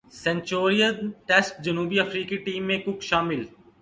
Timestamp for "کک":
2.77-3.03